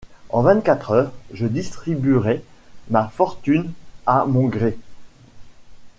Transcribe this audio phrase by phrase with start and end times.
[0.31, 2.43] En vingt-quatre heures je distribuerai
[2.89, 3.71] ma fortune
[4.07, 4.75] à mon gré.